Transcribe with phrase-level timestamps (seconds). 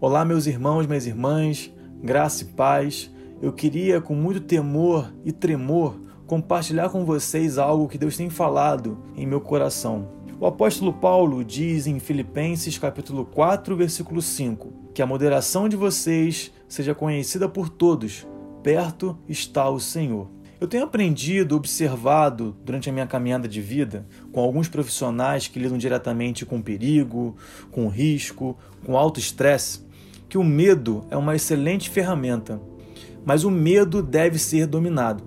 [0.00, 3.10] Olá, meus irmãos, minhas irmãs, graça e paz.
[3.42, 8.96] Eu queria, com muito temor e tremor, compartilhar com vocês algo que Deus tem falado
[9.16, 10.08] em meu coração.
[10.38, 16.52] O apóstolo Paulo diz em Filipenses capítulo 4, versículo 5, que a moderação de vocês
[16.68, 18.24] seja conhecida por todos,
[18.62, 20.30] perto está o Senhor.
[20.60, 25.78] Eu tenho aprendido, observado durante a minha caminhada de vida com alguns profissionais que lidam
[25.78, 27.36] diretamente com perigo,
[27.72, 29.87] com risco, com alto estresse,
[30.28, 32.60] que o medo é uma excelente ferramenta,
[33.24, 35.24] mas o medo deve ser dominado.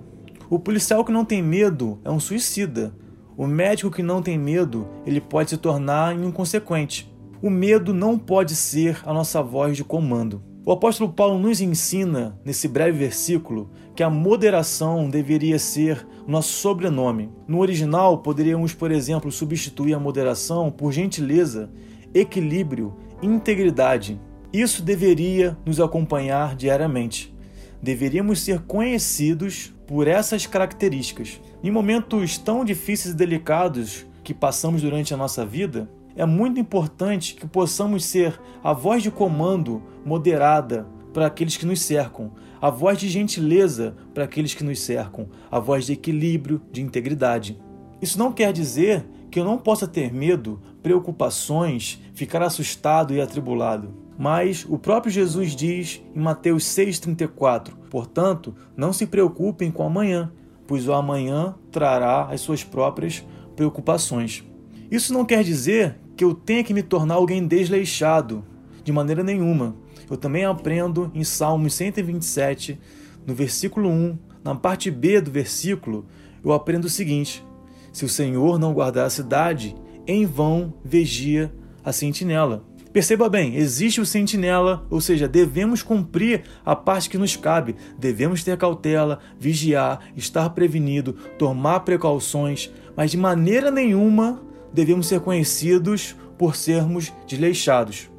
[0.49, 2.93] O policial que não tem medo é um suicida.
[3.37, 7.11] O médico que não tem medo, ele pode se tornar inconsequente.
[7.41, 10.43] O medo não pode ser a nossa voz de comando.
[10.63, 17.31] O apóstolo Paulo nos ensina, nesse breve versículo, que a moderação deveria ser nosso sobrenome.
[17.47, 21.71] No original, poderíamos, por exemplo, substituir a moderação por gentileza,
[22.13, 24.21] equilíbrio, integridade.
[24.53, 27.33] Isso deveria nos acompanhar diariamente.
[27.81, 31.39] Deveríamos ser conhecidos por essas características.
[31.63, 37.33] Em momentos tão difíceis e delicados que passamos durante a nossa vida, é muito importante
[37.33, 42.31] que possamos ser a voz de comando moderada para aqueles que nos cercam,
[42.61, 47.57] a voz de gentileza para aqueles que nos cercam, a voz de equilíbrio, de integridade.
[48.01, 54.01] Isso não quer dizer que eu não possa ter medo, preocupações, ficar assustado e atribulado.
[54.21, 60.31] Mas o próprio Jesus diz em Mateus 6,34: Portanto, não se preocupem com amanhã,
[60.67, 64.43] pois o amanhã trará as suas próprias preocupações.
[64.91, 68.45] Isso não quer dizer que eu tenha que me tornar alguém desleixado,
[68.83, 69.75] de maneira nenhuma.
[70.07, 72.79] Eu também aprendo em Salmos 127,
[73.25, 76.05] no versículo 1, na parte B do versículo,
[76.45, 77.43] eu aprendo o seguinte:
[77.91, 79.75] Se o Senhor não guardar a cidade,
[80.05, 81.51] em vão vigia
[81.83, 82.69] a sentinela.
[82.93, 88.43] Perceba bem, existe o sentinela, ou seja, devemos cumprir a parte que nos cabe, devemos
[88.43, 94.41] ter cautela, vigiar, estar prevenido, tomar precauções, mas de maneira nenhuma
[94.73, 98.09] devemos ser conhecidos por sermos desleixados.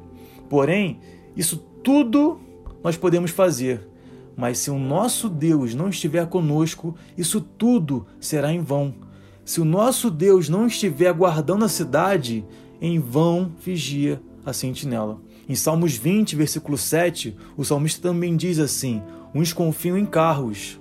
[0.49, 0.99] Porém,
[1.37, 2.39] isso tudo
[2.83, 3.87] nós podemos fazer,
[4.35, 8.95] mas se o nosso Deus não estiver conosco, isso tudo será em vão.
[9.45, 12.43] Se o nosso Deus não estiver guardando a cidade,
[12.81, 15.21] em vão vigia a sentinela.
[15.47, 19.01] Em Salmos 20, versículo 7, o salmista também diz assim:
[19.33, 20.79] Uns confiam em carros,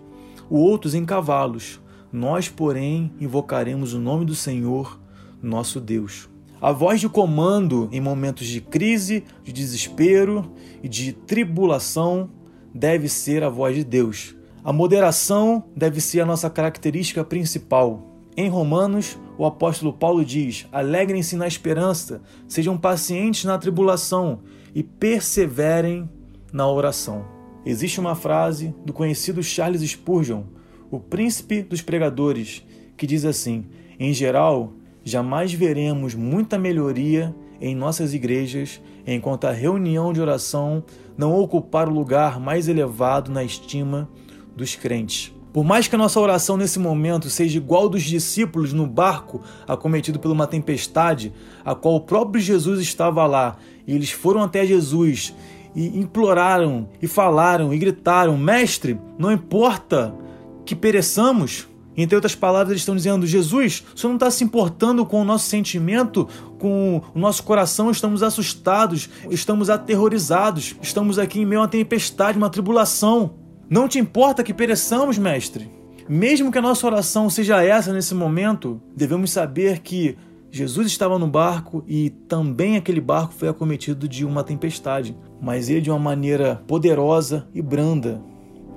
[0.48, 1.80] outros em cavalos.
[2.12, 5.00] Nós, porém, invocaremos o nome do Senhor,
[5.42, 6.28] nosso Deus.
[6.60, 10.52] A voz de comando em momentos de crise, de desespero
[10.82, 12.30] e de tribulação
[12.72, 14.36] deve ser a voz de Deus.
[14.62, 18.20] A moderação deve ser a nossa característica principal.
[18.36, 24.38] Em Romanos, o apóstolo Paulo diz: Alegrem-se na esperança, sejam pacientes na tribulação
[24.72, 26.08] e perseverem
[26.53, 27.25] na oração.
[27.66, 30.44] Existe uma frase do conhecido Charles Spurgeon,
[30.92, 32.64] o príncipe dos pregadores,
[32.97, 33.66] que diz assim:
[33.98, 40.84] Em geral, jamais veremos muita melhoria em nossas igrejas enquanto a reunião de oração
[41.19, 44.09] não ocupar o lugar mais elevado na estima
[44.54, 45.34] dos crentes.
[45.52, 50.18] Por mais que a nossa oração nesse momento seja igual dos discípulos no barco acometido
[50.18, 51.32] por uma tempestade,
[51.64, 55.34] a qual o próprio Jesus estava lá, e eles foram até Jesus
[55.74, 60.14] e imploraram e falaram e gritaram: Mestre, não importa
[60.64, 61.68] que pereçamos.
[61.94, 65.24] Entre outras palavras, eles estão dizendo: Jesus, o senhor não está se importando com o
[65.24, 66.26] nosso sentimento,
[66.58, 72.38] com o nosso coração, estamos assustados, estamos aterrorizados, estamos aqui em meio a uma tempestade,
[72.38, 73.41] uma tribulação.
[73.72, 75.71] Não te importa que pereçamos, mestre?
[76.06, 80.15] Mesmo que a nossa oração seja essa nesse momento, devemos saber que
[80.50, 85.81] Jesus estava no barco e também aquele barco foi acometido de uma tempestade, mas ele,
[85.81, 88.21] de uma maneira poderosa e branda,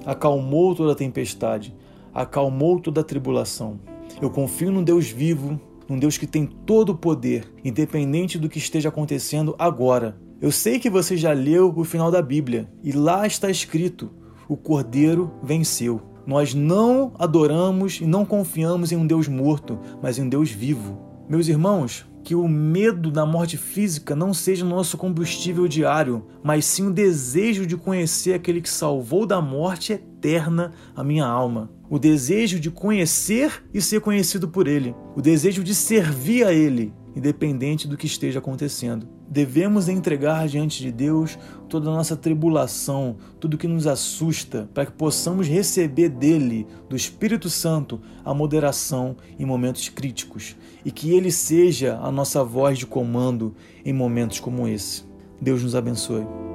[0.05, 1.75] acalmou toda a tempestade,
[2.13, 3.77] acalmou toda a tribulação.
[4.21, 8.59] Eu confio num Deus vivo, num Deus que tem todo o poder, independente do que
[8.59, 10.15] esteja acontecendo agora.
[10.39, 14.09] Eu sei que você já leu o final da Bíblia e lá está escrito
[14.47, 16.01] o Cordeiro venceu.
[16.25, 20.97] Nós não adoramos e não confiamos em um Deus morto, mas em um Deus vivo.
[21.29, 26.87] Meus irmãos, que o medo da morte física não seja nosso combustível diário, mas sim
[26.87, 31.69] o desejo de conhecer aquele que salvou da morte eterna a minha alma.
[31.87, 34.95] O desejo de conhecer e ser conhecido por Ele.
[35.15, 39.07] O desejo de servir a Ele independente do que esteja acontecendo.
[39.27, 41.37] Devemos entregar diante de Deus
[41.69, 47.49] toda a nossa tribulação, tudo que nos assusta, para que possamos receber dele, do Espírito
[47.49, 53.55] Santo, a moderação em momentos críticos e que ele seja a nossa voz de comando
[53.83, 55.03] em momentos como esse.
[55.41, 56.54] Deus nos abençoe.